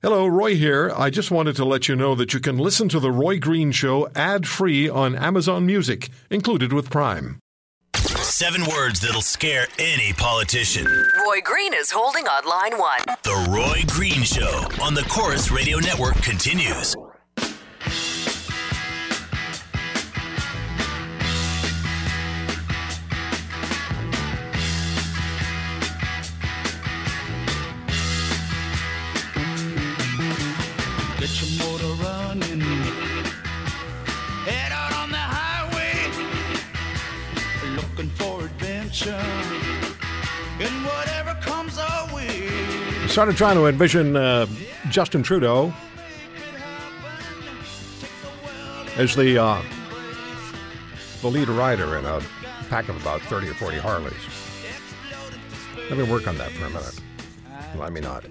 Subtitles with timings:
[0.00, 0.92] Hello, Roy here.
[0.96, 3.72] I just wanted to let you know that you can listen to The Roy Green
[3.72, 7.40] Show ad free on Amazon Music, included with Prime.
[7.96, 10.84] Seven words that'll scare any politician.
[10.84, 13.00] Roy Green is holding on line one.
[13.24, 16.94] The Roy Green Show on the Corus Radio Network continues.
[43.08, 44.46] Started trying to envision uh,
[44.90, 45.72] Justin Trudeau
[48.96, 49.62] as the uh,
[51.22, 52.20] the lead rider in a
[52.68, 54.12] pack of about 30 or 40 Harleys.
[55.88, 57.00] Let me work on that for a minute.
[57.76, 58.24] Let me not.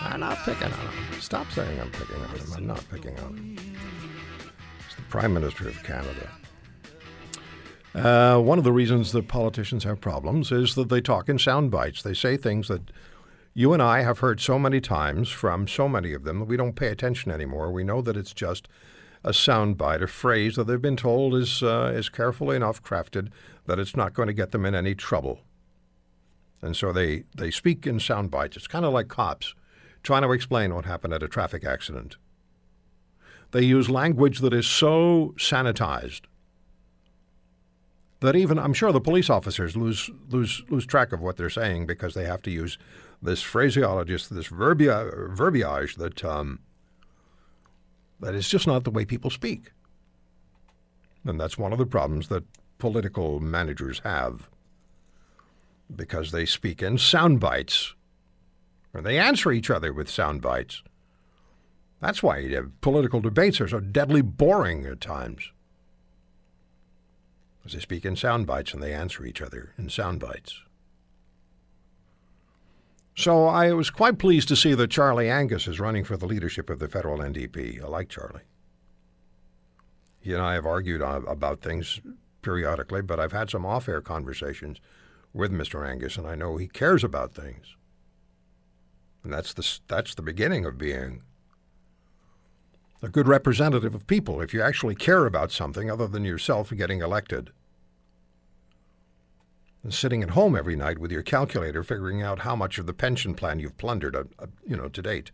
[0.00, 1.20] I'm not picking on him.
[1.20, 2.52] Stop saying I'm picking on him.
[2.56, 3.58] I'm not picking on him.
[4.86, 6.30] It's the Prime Minister of Canada.
[7.96, 11.70] Uh, one of the reasons that politicians have problems is that they talk in sound
[11.70, 12.02] bites.
[12.02, 12.90] They say things that
[13.54, 16.58] you and I have heard so many times from so many of them that we
[16.58, 17.72] don't pay attention anymore.
[17.72, 18.68] We know that it's just
[19.24, 23.30] a sound bite, a phrase that they've been told is uh, is carefully enough crafted
[23.64, 25.40] that it's not going to get them in any trouble.
[26.60, 28.58] And so they, they speak in sound bites.
[28.58, 29.54] It's kind of like cops
[30.02, 32.16] trying to explain what happened at a traffic accident.
[33.52, 36.22] They use language that is so sanitized
[38.26, 41.86] that even I'm sure the police officers lose lose lose track of what they're saying
[41.86, 42.78] because they have to use
[43.22, 46.60] this phraseology, this verbia, verbiage that um,
[48.20, 49.72] that is just not the way people speak,
[51.24, 52.44] and that's one of the problems that
[52.78, 54.48] political managers have
[55.94, 57.94] because they speak in sound bites
[58.92, 60.82] or they answer each other with sound bites.
[62.00, 65.52] That's why uh, political debates are so deadly boring at times.
[67.66, 70.62] Because they speak in sound bites and they answer each other in sound bites.
[73.16, 76.70] So I was quite pleased to see that Charlie Angus is running for the leadership
[76.70, 77.82] of the federal NDP.
[77.82, 78.42] I like Charlie.
[80.20, 82.00] He and I have argued about things
[82.40, 84.80] periodically, but I've had some off air conversations
[85.32, 85.84] with Mr.
[85.84, 87.74] Angus, and I know he cares about things.
[89.24, 91.22] And that's the, that's the beginning of being
[93.02, 97.02] a good representative of people if you actually care about something other than yourself getting
[97.02, 97.50] elected.
[99.82, 102.94] And sitting at home every night with your calculator figuring out how much of the
[102.94, 105.30] pension plan you've plundered, uh, uh, you know, to date.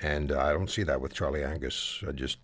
[0.00, 2.02] And uh, I don't see that with Charlie Angus.
[2.06, 2.38] I just,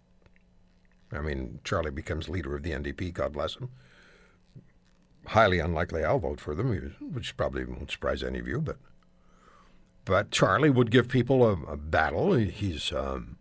[1.12, 3.70] I mean, Charlie becomes leader of the NDP, God bless him.
[5.26, 8.76] Highly unlikely I'll vote for them, which probably won't surprise any of you, but
[10.04, 12.34] but Charlie would give people a, a battle.
[12.34, 13.36] He's um,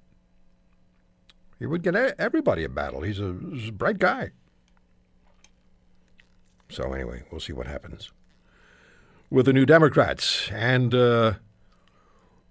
[1.59, 3.01] he would get everybody a battle.
[3.01, 4.31] He's a, he's a bright guy.
[6.69, 8.11] So anyway, we'll see what happens
[9.29, 11.33] with the New Democrats and uh,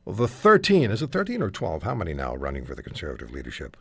[0.06, 0.90] the 13.
[0.90, 1.82] Is it 13 or 12?
[1.82, 3.76] How many now running for the Conservative leadership?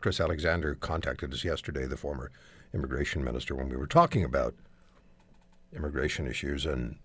[0.00, 2.30] Chris Alexander contacted us yesterday, the former
[2.72, 4.54] immigration minister, when we were talking about
[5.74, 6.96] immigration issues, and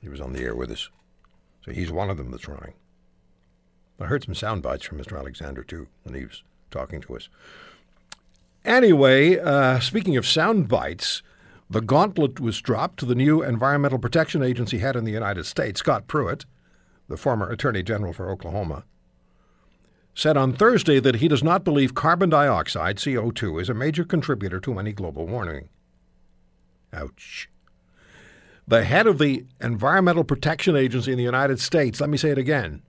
[0.00, 0.88] he was on the air with us.
[1.66, 2.74] So he's one of them that's running.
[3.98, 5.18] I heard some sound bites from Mr.
[5.18, 7.28] Alexander, too, when he was talking to us.
[8.64, 11.22] Anyway, uh, speaking of sound bites,
[11.68, 15.80] the gauntlet was dropped to the new Environmental Protection Agency head in the United States,
[15.80, 16.44] Scott Pruitt,
[17.08, 18.84] the former Attorney General for Oklahoma,
[20.14, 24.60] said on Thursday that he does not believe carbon dioxide, CO2, is a major contributor
[24.60, 25.68] to any global warming.
[26.92, 27.48] Ouch.
[28.68, 32.38] The head of the Environmental Protection Agency in the United States, let me say it
[32.38, 32.82] again,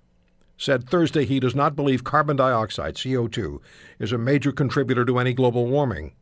[0.58, 3.60] said Thursday he does not believe carbon dioxide, CO2,
[4.00, 6.14] is a major contributor to any global warming.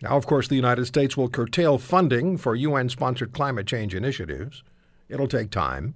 [0.00, 4.62] Now, of course, the United States will curtail funding for UN sponsored climate change initiatives.
[5.10, 5.94] It'll take time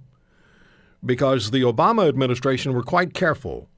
[1.03, 3.69] because the Obama administration were quite careful.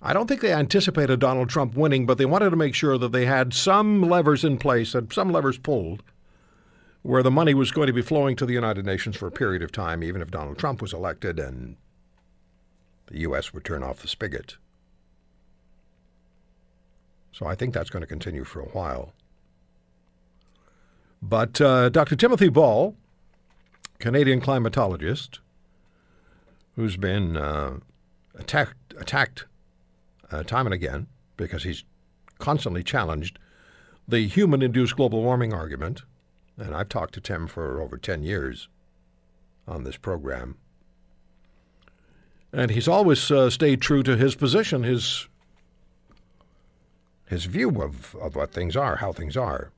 [0.00, 3.10] I don't think they anticipated Donald Trump winning, but they wanted to make sure that
[3.10, 6.04] they had some levers in place, and some levers pulled,
[7.02, 9.62] where the money was going to be flowing to the United Nations for a period
[9.62, 11.76] of time, even if Donald Trump was elected and
[13.06, 13.52] the U.S.
[13.52, 14.56] would turn off the spigot.
[17.32, 19.12] So I think that's going to continue for a while.
[21.22, 22.16] But uh, Dr.
[22.16, 22.94] Timothy Ball,
[23.98, 25.38] Canadian climatologist,
[26.76, 27.78] who's been uh,
[28.38, 29.46] attacked, attacked
[30.30, 31.06] uh, time and again
[31.36, 31.84] because he's
[32.38, 33.38] constantly challenged
[34.08, 36.02] the human induced global warming argument
[36.60, 38.68] and I've talked to Tim for over 10 years
[39.66, 40.56] on this program.
[42.52, 45.28] And he's always uh, stayed true to his position, his,
[47.28, 49.70] his view of, of what things are, how things are.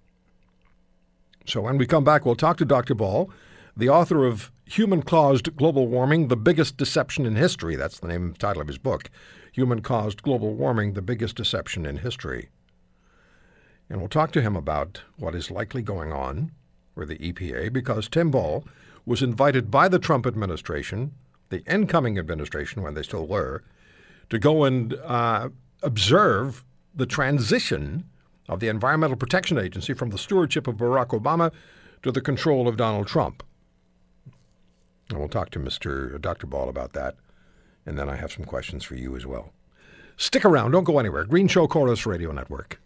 [1.47, 2.95] So when we come back, we'll talk to Dr.
[2.95, 3.31] Ball,
[3.77, 7.77] the author of Human Caused Global Warming, The Biggest Deception in History.
[7.77, 9.11] That's the name title of his book.
[9.53, 12.49] Human Caused Global Warming, The Biggest Deception in History.
[13.91, 16.53] And we'll talk to him about what is likely going on
[16.95, 18.65] with the EPA because Tim Ball
[19.05, 21.13] was invited by the Trump administration,
[21.49, 23.63] the incoming administration when they still were,
[24.31, 25.49] to go and uh,
[25.83, 28.05] observe the transition
[28.49, 31.53] of the Environmental Protection Agency from the stewardship of Barack Obama
[32.03, 33.43] to the control of Donald Trump.
[35.09, 36.21] And we'll talk to Mr.
[36.21, 36.47] Dr.
[36.47, 37.17] Ball about that.
[37.85, 39.53] And then I have some questions for you as well.
[40.17, 40.73] Stick around.
[40.73, 41.25] Don't go anywhere.
[41.25, 42.81] Green Show Corus Radio Network.